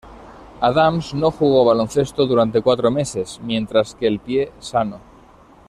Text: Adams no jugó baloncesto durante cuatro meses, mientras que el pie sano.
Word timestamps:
Adams 0.61 1.13
no 1.13 1.29
jugó 1.29 1.63
baloncesto 1.63 2.25
durante 2.25 2.63
cuatro 2.63 2.89
meses, 2.89 3.39
mientras 3.43 3.93
que 3.93 4.07
el 4.07 4.17
pie 4.19 4.51
sano. 4.59 4.99